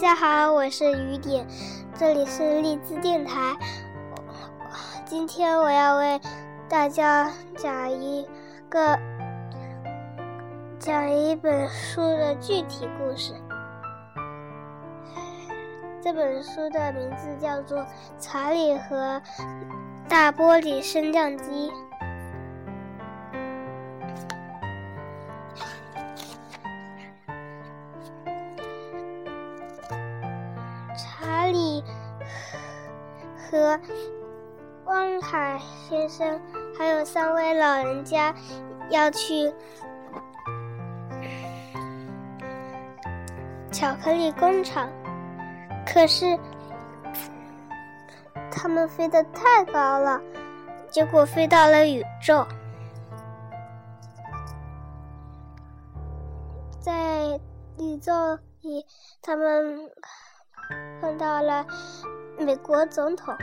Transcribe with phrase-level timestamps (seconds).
[0.00, 1.44] 大家好，我是雨点，
[1.98, 3.56] 这里是荔枝电台。
[5.04, 6.20] 今天我要为
[6.68, 8.24] 大家讲一
[8.68, 8.96] 个
[10.78, 13.34] 讲一本书的具体故事。
[16.00, 17.78] 这本书的名字叫做
[18.20, 19.20] 《查理和
[20.08, 21.70] 大玻璃升降机》。
[33.76, 33.80] 和
[34.86, 36.40] 汪卡先生
[36.76, 38.34] 还有三位老人家
[38.88, 39.52] 要去
[43.70, 44.88] 巧克力工厂，
[45.86, 46.38] 可是
[48.50, 50.20] 他们飞得太高了，
[50.90, 52.46] 结果飞到了宇宙，
[56.80, 57.38] 在
[57.78, 58.12] 宇宙
[58.62, 58.86] 里，
[59.20, 59.90] 他们。
[61.00, 61.64] 碰到了
[62.38, 63.36] 美国总统，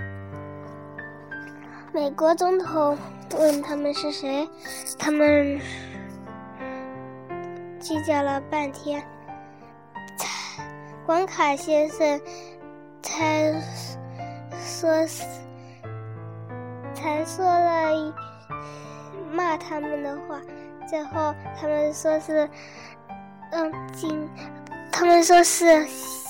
[1.93, 2.97] 美国总统
[3.37, 4.47] 问他们是谁，
[4.97, 5.59] 他们
[7.79, 9.01] 计较了半天，
[10.17, 10.63] 才
[11.05, 12.19] 广卡先生
[13.01, 13.53] 才
[14.59, 15.23] 说是，
[16.93, 18.13] 才说了
[19.31, 20.41] 骂他们的话，
[20.87, 22.49] 最后他们说是，
[23.51, 24.29] 嗯，金，
[24.97, 25.85] 他们说是。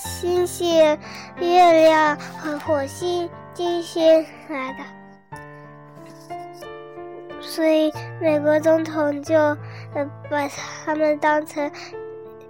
[0.05, 0.97] 星星、
[1.37, 5.39] 月亮和火星、金星来的，
[7.41, 10.47] 所以美国总统就呃把
[10.85, 11.69] 他们当成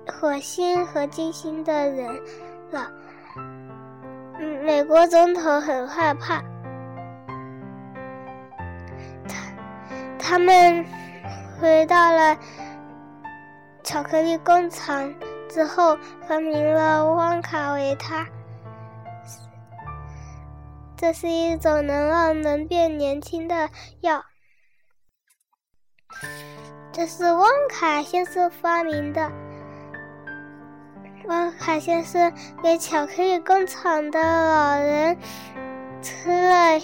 [0.05, 2.08] 火星和金星的人
[2.71, 2.91] 了。
[4.63, 6.41] 美国总统很害怕，
[9.27, 9.36] 他
[10.19, 10.86] 他们
[11.59, 12.38] 回到了
[13.83, 15.11] 巧克力工厂。
[15.56, 18.27] 之后发明了汪卡维他，
[20.98, 23.70] 这是一种能让人变年轻的
[24.02, 24.21] 药。
[26.92, 29.32] 这是汪卡先生发明的。
[31.23, 35.17] 汪卡先生给巧克力工厂的老人
[36.02, 36.82] 吃了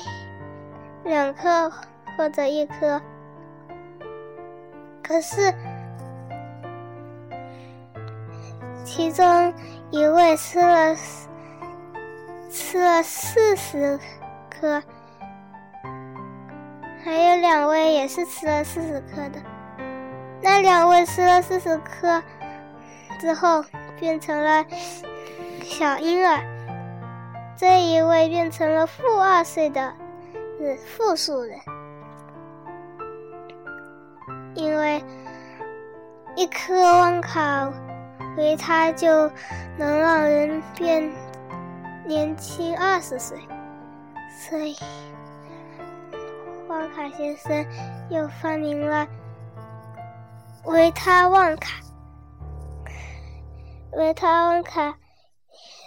[1.03, 1.69] 两颗
[2.17, 3.01] 或者一颗，
[5.03, 5.53] 可是。
[8.93, 9.53] 其中
[9.89, 10.93] 一位吃了
[12.49, 13.97] 吃了四十
[14.49, 14.83] 颗，
[17.01, 19.39] 还有两位也是吃了四十颗的。
[20.41, 22.21] 那两位吃了四十颗
[23.17, 23.63] 之后
[23.97, 24.65] 变成了
[25.63, 26.43] 小婴儿，
[27.55, 29.93] 这一位变成了负二岁的
[30.85, 31.57] 负数人，
[34.53, 35.01] 因为
[36.35, 37.71] 一颗汪卡。
[38.37, 39.29] 维他就
[39.77, 41.11] 能让人变
[42.05, 43.37] 年轻二十岁，
[44.39, 44.75] 所以
[46.67, 47.65] 旺卡先生
[48.09, 49.07] 又发明了
[50.65, 51.81] 维他旺卡。
[53.93, 54.95] 维他旺卡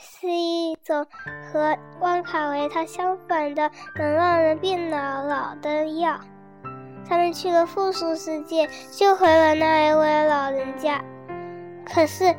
[0.02, 1.06] 是一种
[1.50, 6.20] 和旺卡维他相反的，能让人变老老的药。
[7.08, 11.02] 他们去了复数世界，救回了那一位老人家。
[11.86, 12.34] 可是，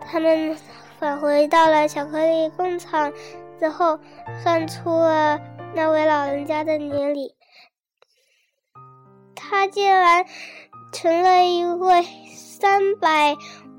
[0.00, 0.56] 他们
[0.98, 3.12] 返回到了巧克力工厂
[3.58, 3.98] 之后，
[4.42, 5.40] 算出了
[5.74, 7.34] 那位老人家的年龄，
[9.34, 10.24] 他竟然
[10.92, 12.02] 成了一位
[12.34, 13.36] 三百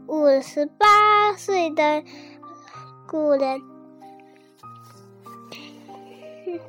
[0.08, 2.04] 五十八岁的
[3.08, 3.62] 古人。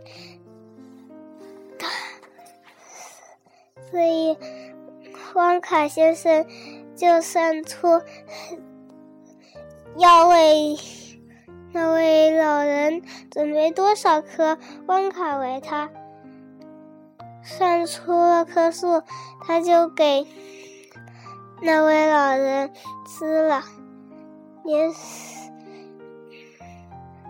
[3.91, 4.38] 所以，
[5.34, 6.47] 汪卡先生。
[6.97, 8.03] 就算出
[9.97, 10.77] 要为
[11.72, 14.56] 那位老人准备多少颗
[14.87, 15.91] 汪卡维他，
[17.43, 19.03] 算出了棵树，
[19.41, 20.27] 他就给
[21.63, 22.72] 那位老人
[23.07, 23.63] 吃了，
[24.65, 24.92] 连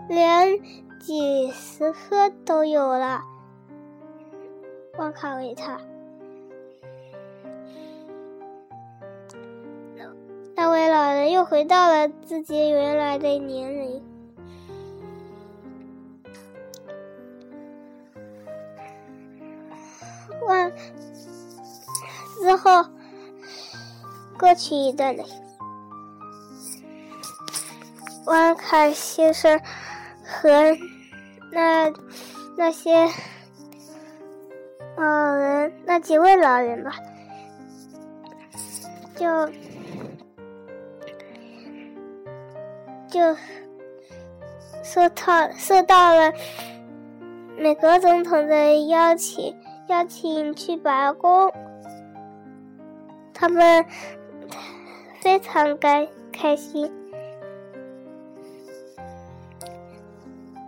[0.07, 0.59] 连
[0.99, 3.21] 几十颗都有了
[4.97, 5.79] 汪卡维他。
[10.65, 14.03] 那位老人又回到了自己原来的年龄。
[20.41, 20.73] 完
[22.39, 22.83] 之后，
[24.39, 25.23] 过去一段的，
[28.25, 29.61] 万卡先生
[30.23, 30.49] 和
[31.51, 31.93] 那
[32.57, 33.07] 那些
[34.97, 36.95] 老人，那几位老人吧，
[39.15, 39.27] 就。
[43.15, 43.21] 就
[44.83, 46.33] 受到受到了
[47.57, 49.55] 美国总统的邀请，
[49.87, 51.49] 邀请去白宫。
[53.33, 53.85] 他们
[55.21, 56.91] 非常开开心。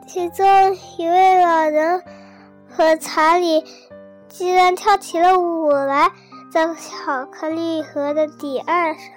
[0.07, 0.45] 其中
[0.97, 2.01] 一位老人
[2.69, 3.61] 和查理
[4.29, 6.09] 居然跳起了舞来，
[6.49, 9.16] 在巧克力盒的底岸上。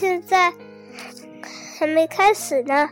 [0.00, 0.52] 现在
[1.76, 2.88] 还没开始呢。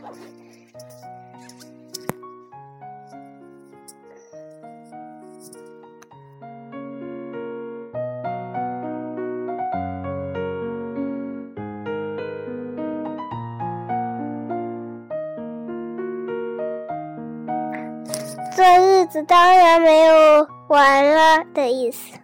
[18.53, 22.17] 这日子当然没有完了的意思。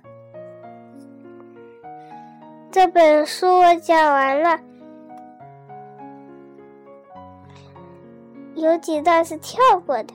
[2.69, 4.59] 这本书我讲完了，
[8.63, 10.13] 有几段是跳过的，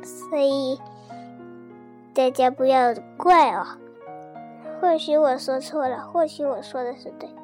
[0.00, 0.80] 所以
[2.14, 3.66] 大家不要怪哦。
[4.80, 7.34] 或许我说错了，或许我说的是对的。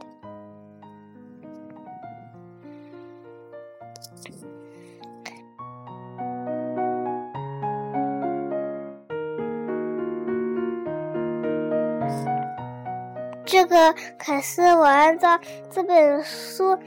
[13.44, 16.78] 这个可是我按照这本书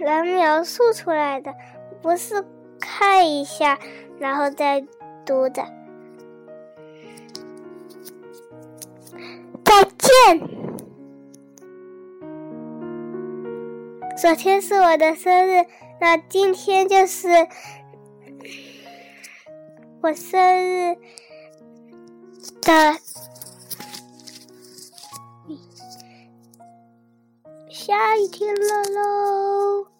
[0.00, 1.54] 来描述出来的，
[2.02, 2.44] 不是
[2.78, 3.78] 看一下
[4.18, 4.86] 然后再
[5.24, 5.64] 读的。
[9.64, 10.48] 再见！
[14.16, 15.66] 昨天是我的生日，
[16.00, 17.28] 那今天就是
[20.00, 20.96] 我生日
[22.62, 23.05] 的。
[27.86, 29.95] 下一天了喽。